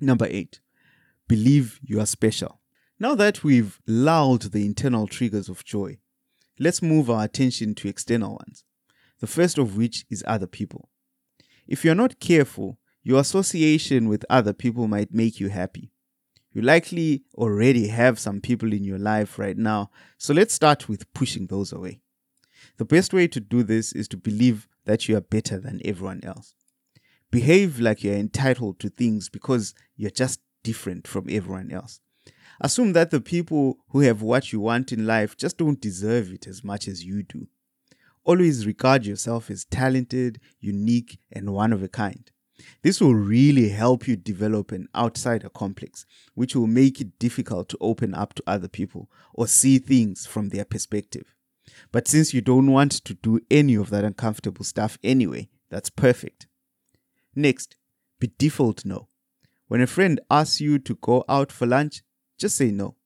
Number 0.00 0.26
eight, 0.30 0.60
believe 1.28 1.78
you 1.82 2.00
are 2.00 2.06
special. 2.06 2.62
Now 2.98 3.14
that 3.16 3.44
we've 3.44 3.78
lulled 3.86 4.52
the 4.52 4.64
internal 4.64 5.06
triggers 5.06 5.50
of 5.50 5.62
joy, 5.62 5.98
let's 6.58 6.80
move 6.80 7.10
our 7.10 7.22
attention 7.22 7.74
to 7.74 7.88
external 7.88 8.30
ones, 8.30 8.64
the 9.18 9.26
first 9.26 9.58
of 9.58 9.76
which 9.76 10.06
is 10.08 10.24
other 10.26 10.46
people. 10.46 10.88
If 11.68 11.84
you're 11.84 11.94
not 11.94 12.18
careful, 12.18 12.78
your 13.02 13.20
association 13.20 14.08
with 14.08 14.24
other 14.30 14.54
people 14.54 14.88
might 14.88 15.12
make 15.12 15.38
you 15.38 15.50
happy. 15.50 15.92
You 16.50 16.62
likely 16.62 17.24
already 17.34 17.88
have 17.88 18.18
some 18.18 18.40
people 18.40 18.72
in 18.72 18.84
your 18.84 18.98
life 18.98 19.38
right 19.38 19.58
now, 19.58 19.90
so 20.16 20.32
let's 20.32 20.54
start 20.54 20.88
with 20.88 21.12
pushing 21.12 21.48
those 21.48 21.74
away. 21.74 22.00
The 22.78 22.86
best 22.86 23.12
way 23.12 23.28
to 23.28 23.40
do 23.40 23.62
this 23.62 23.92
is 23.92 24.08
to 24.08 24.16
believe 24.16 24.66
that 24.84 25.08
you 25.08 25.16
are 25.16 25.22
better 25.22 25.58
than 25.58 25.80
everyone 25.84 26.20
else. 26.22 26.54
Behave 27.30 27.78
like 27.78 28.02
you're 28.02 28.14
entitled 28.14 28.80
to 28.80 28.88
things 28.88 29.28
because 29.28 29.74
you're 29.96 30.10
just 30.10 30.40
different 30.62 31.06
from 31.06 31.26
everyone 31.30 31.70
else. 31.70 32.00
Assume 32.60 32.92
that 32.92 33.10
the 33.10 33.20
people 33.20 33.78
who 33.90 34.00
have 34.00 34.20
what 34.20 34.52
you 34.52 34.60
want 34.60 34.92
in 34.92 35.06
life 35.06 35.36
just 35.36 35.56
don't 35.56 35.80
deserve 35.80 36.32
it 36.32 36.46
as 36.46 36.62
much 36.62 36.88
as 36.88 37.04
you 37.04 37.22
do. 37.22 37.46
Always 38.24 38.66
regard 38.66 39.06
yourself 39.06 39.50
as 39.50 39.64
talented, 39.64 40.40
unique, 40.60 41.18
and 41.32 41.54
one 41.54 41.72
of 41.72 41.82
a 41.82 41.88
kind. 41.88 42.30
This 42.82 43.00
will 43.00 43.14
really 43.14 43.70
help 43.70 44.06
you 44.06 44.16
develop 44.16 44.72
an 44.72 44.88
outsider 44.94 45.48
complex, 45.48 46.04
which 46.34 46.54
will 46.54 46.66
make 46.66 47.00
it 47.00 47.18
difficult 47.18 47.70
to 47.70 47.78
open 47.80 48.14
up 48.14 48.34
to 48.34 48.42
other 48.46 48.68
people 48.68 49.08
or 49.32 49.46
see 49.46 49.78
things 49.78 50.26
from 50.26 50.50
their 50.50 50.66
perspective. 50.66 51.34
But 51.92 52.08
since 52.08 52.32
you 52.32 52.40
don't 52.40 52.70
want 52.70 52.92
to 52.92 53.14
do 53.14 53.40
any 53.50 53.74
of 53.74 53.90
that 53.90 54.04
uncomfortable 54.04 54.64
stuff 54.64 54.98
anyway, 55.02 55.48
that's 55.70 55.90
perfect. 55.90 56.46
Next, 57.34 57.76
be 58.18 58.32
default 58.38 58.84
no. 58.84 59.08
When 59.68 59.80
a 59.80 59.86
friend 59.86 60.20
asks 60.30 60.60
you 60.60 60.78
to 60.80 60.96
go 60.96 61.24
out 61.28 61.52
for 61.52 61.66
lunch, 61.66 62.02
just 62.38 62.56
say 62.56 62.70
no. 62.70 62.96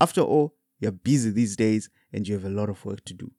After 0.00 0.20
all, 0.20 0.54
you're 0.80 0.92
busy 0.92 1.30
these 1.30 1.56
days 1.56 1.88
and 2.12 2.26
you 2.26 2.34
have 2.34 2.44
a 2.44 2.50
lot 2.50 2.68
of 2.68 2.84
work 2.84 3.04
to 3.04 3.14
do. 3.14 3.30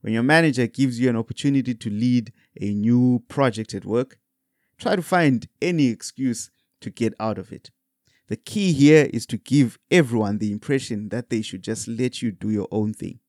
When 0.00 0.12
your 0.12 0.22
manager 0.22 0.66
gives 0.66 1.00
you 1.00 1.08
an 1.08 1.16
opportunity 1.16 1.74
to 1.74 1.90
lead 1.90 2.32
a 2.60 2.74
new 2.74 3.22
project 3.28 3.74
at 3.74 3.84
work, 3.84 4.18
try 4.76 4.96
to 4.96 5.02
find 5.02 5.48
any 5.62 5.86
excuse 5.86 6.50
to 6.80 6.90
get 6.90 7.14
out 7.18 7.38
of 7.38 7.52
it. 7.52 7.70
The 8.28 8.36
key 8.36 8.72
here 8.72 9.08
is 9.12 9.26
to 9.26 9.36
give 9.36 9.78
everyone 9.90 10.38
the 10.38 10.50
impression 10.50 11.10
that 11.10 11.30
they 11.30 11.42
should 11.42 11.62
just 11.62 11.88
let 11.88 12.22
you 12.22 12.32
do 12.32 12.50
your 12.50 12.68
own 12.70 12.92
thing. 12.92 13.20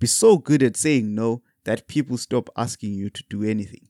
Be 0.00 0.08
so 0.08 0.38
good 0.38 0.62
at 0.64 0.76
saying 0.76 1.14
no 1.14 1.42
that 1.64 1.86
people 1.86 2.18
stop 2.18 2.50
asking 2.56 2.94
you 2.94 3.10
to 3.10 3.22
do 3.30 3.44
anything. 3.44 3.88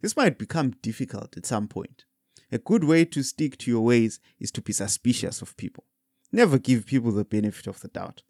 This 0.00 0.16
might 0.16 0.38
become 0.38 0.70
difficult 0.80 1.36
at 1.36 1.44
some 1.44 1.68
point, 1.68 2.04
a 2.50 2.58
good 2.58 2.84
way 2.84 3.04
to 3.06 3.22
stick 3.22 3.58
to 3.58 3.70
your 3.70 3.82
ways 3.82 4.20
is 4.38 4.50
to 4.52 4.62
be 4.62 4.72
suspicious 4.72 5.42
of 5.42 5.56
people. 5.56 5.84
Never 6.30 6.58
give 6.58 6.86
people 6.86 7.12
the 7.12 7.24
benefit 7.24 7.66
of 7.66 7.80
the 7.80 7.88
doubt. 7.88 8.22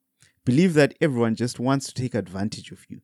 Believe 0.44 0.74
that 0.74 0.94
everyone 1.00 1.34
just 1.34 1.60
wants 1.60 1.86
to 1.86 1.94
take 1.94 2.14
advantage 2.14 2.72
of 2.72 2.84
you. 2.88 3.02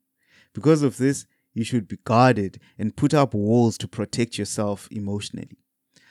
Because 0.55 0.83
of 0.83 0.97
this, 0.97 1.27
you 1.55 1.63
should 1.63 1.89
be 1.89 1.99
guarded 2.05 2.61
and 2.79 2.97
put 2.97 3.15
up 3.15 3.35
walls 3.35 3.79
to 3.79 3.89
protect 3.89 4.39
yourself 4.39 4.89
emotionally. 4.91 5.59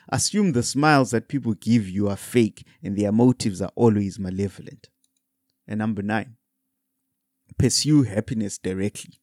Assume 0.10 0.54
the 0.54 0.64
smiles 0.64 1.12
that 1.12 1.28
people 1.28 1.54
give 1.54 1.90
you 1.90 2.08
are 2.08 2.16
fake 2.16 2.66
and 2.82 2.96
their 2.96 3.12
motives 3.12 3.62
are 3.62 3.72
always 3.76 4.20
malevolent. 4.20 4.90
And 5.68 5.80
number 5.80 6.02
nine, 6.02 6.37
pursue 7.58 8.04
happiness 8.04 8.58
directly. 8.58 9.20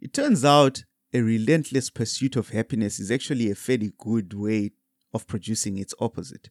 It 0.00 0.12
turns 0.12 0.44
out 0.44 0.84
a 1.12 1.20
relentless 1.20 1.90
pursuit 1.90 2.36
of 2.36 2.50
happiness 2.50 3.00
is 3.00 3.10
actually 3.10 3.50
a 3.50 3.54
fairly 3.54 3.92
good 3.98 4.34
way 4.34 4.72
of 5.14 5.26
producing 5.26 5.78
its 5.78 5.94
opposite. 5.98 6.50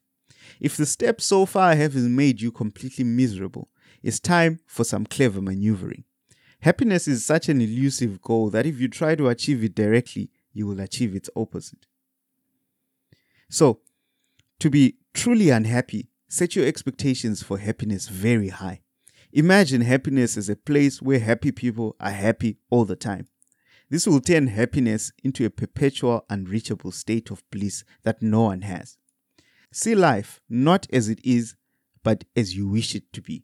If 0.59 0.75
the 0.75 0.85
step 0.85 1.21
so 1.21 1.45
far 1.45 1.75
have 1.75 1.95
made 1.95 2.41
you 2.41 2.51
completely 2.51 3.03
miserable, 3.03 3.69
it's 4.01 4.19
time 4.19 4.59
for 4.65 4.83
some 4.83 5.05
clever 5.05 5.41
maneuvering. 5.41 6.03
Happiness 6.61 7.07
is 7.07 7.25
such 7.25 7.49
an 7.49 7.61
elusive 7.61 8.21
goal 8.21 8.49
that 8.49 8.65
if 8.65 8.79
you 8.79 8.87
try 8.87 9.15
to 9.15 9.29
achieve 9.29 9.63
it 9.63 9.75
directly, 9.75 10.31
you 10.53 10.65
will 10.65 10.79
achieve 10.79 11.15
its 11.15 11.29
opposite. 11.35 11.85
So, 13.49 13.81
to 14.59 14.69
be 14.69 14.97
truly 15.13 15.51
unhappy, 15.51 16.09
set 16.27 16.55
your 16.55 16.65
expectations 16.65 17.43
for 17.43 17.59
happiness 17.59 18.07
very 18.07 18.49
high. 18.49 18.81
Imagine 19.33 19.81
happiness 19.81 20.37
as 20.37 20.49
a 20.49 20.55
place 20.55 21.01
where 21.01 21.19
happy 21.19 21.51
people 21.51 21.95
are 21.99 22.11
happy 22.11 22.57
all 22.69 22.85
the 22.85 22.95
time. 22.95 23.27
This 23.89 24.07
will 24.07 24.21
turn 24.21 24.47
happiness 24.47 25.11
into 25.23 25.45
a 25.45 25.49
perpetual, 25.49 26.25
unreachable 26.29 26.91
state 26.91 27.29
of 27.31 27.43
bliss 27.51 27.83
that 28.03 28.21
no 28.21 28.43
one 28.43 28.61
has. 28.61 28.97
See 29.71 29.95
life 29.95 30.41
not 30.49 30.87
as 30.91 31.09
it 31.09 31.19
is, 31.23 31.55
but 32.03 32.23
as 32.35 32.55
you 32.55 32.67
wish 32.67 32.95
it 32.95 33.11
to 33.13 33.21
be. 33.21 33.43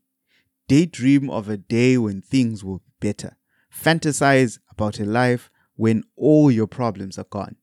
Daydream 0.68 1.30
of 1.30 1.50
a 1.50 1.58
day 1.58 1.98
when 1.98 2.22
things 2.22 2.64
will 2.64 2.80
be 2.80 2.92
better. 3.00 3.38
Fantasize 3.74 4.60
about 4.72 5.00
a 5.00 5.06
life 5.06 5.50
when 5.76 6.04
all 6.16 6.50
your 6.50 6.68
problems 6.68 7.18
are 7.18 7.26
gone. 7.26 7.58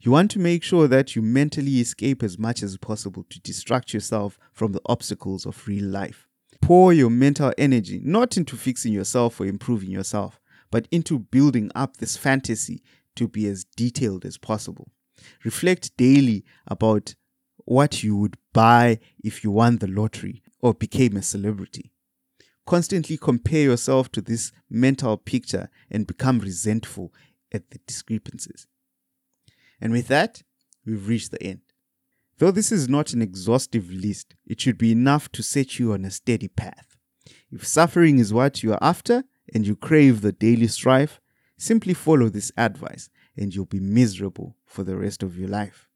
You 0.00 0.10
want 0.10 0.30
to 0.32 0.38
make 0.38 0.62
sure 0.62 0.88
that 0.88 1.14
you 1.14 1.22
mentally 1.22 1.80
escape 1.80 2.22
as 2.22 2.38
much 2.38 2.62
as 2.62 2.76
possible 2.76 3.24
to 3.30 3.40
distract 3.40 3.94
yourself 3.94 4.38
from 4.52 4.72
the 4.72 4.82
obstacles 4.86 5.46
of 5.46 5.66
real 5.66 5.84
life. 5.84 6.28
Pour 6.62 6.92
your 6.92 7.10
mental 7.10 7.52
energy 7.58 8.00
not 8.02 8.36
into 8.36 8.56
fixing 8.56 8.92
yourself 8.92 9.40
or 9.40 9.46
improving 9.46 9.90
yourself, 9.90 10.40
but 10.70 10.88
into 10.90 11.18
building 11.18 11.70
up 11.74 11.96
this 11.98 12.16
fantasy 12.16 12.82
to 13.16 13.28
be 13.28 13.46
as 13.46 13.64
detailed 13.76 14.24
as 14.24 14.38
possible. 14.38 14.88
Reflect 15.44 15.94
daily 15.96 16.44
about 16.66 17.14
what 17.64 18.02
you 18.02 18.16
would 18.16 18.36
buy 18.52 18.98
if 19.22 19.44
you 19.44 19.50
won 19.50 19.78
the 19.78 19.86
lottery 19.86 20.42
or 20.60 20.72
became 20.72 21.16
a 21.16 21.22
celebrity. 21.22 21.92
Constantly 22.64 23.16
compare 23.16 23.64
yourself 23.64 24.10
to 24.12 24.20
this 24.20 24.52
mental 24.70 25.16
picture 25.16 25.68
and 25.90 26.06
become 26.06 26.38
resentful 26.38 27.12
at 27.52 27.70
the 27.70 27.78
discrepancies. 27.86 28.66
And 29.80 29.92
with 29.92 30.06
that, 30.08 30.42
we've 30.86 31.08
reached 31.08 31.32
the 31.32 31.42
end. 31.42 31.60
Though 32.42 32.50
this 32.50 32.72
is 32.72 32.88
not 32.88 33.12
an 33.12 33.22
exhaustive 33.22 33.92
list, 33.92 34.34
it 34.44 34.60
should 34.60 34.76
be 34.76 34.90
enough 34.90 35.30
to 35.30 35.44
set 35.44 35.78
you 35.78 35.92
on 35.92 36.04
a 36.04 36.10
steady 36.10 36.48
path. 36.48 36.96
If 37.52 37.64
suffering 37.64 38.18
is 38.18 38.34
what 38.34 38.64
you 38.64 38.72
are 38.72 38.82
after, 38.82 39.22
and 39.54 39.64
you 39.64 39.76
crave 39.76 40.22
the 40.22 40.32
daily 40.32 40.66
strife, 40.66 41.20
simply 41.56 41.94
follow 41.94 42.28
this 42.28 42.50
advice 42.56 43.10
and 43.36 43.54
you'll 43.54 43.66
be 43.66 43.78
miserable 43.78 44.56
for 44.66 44.82
the 44.82 44.96
rest 44.96 45.22
of 45.22 45.38
your 45.38 45.46
life. 45.46 45.88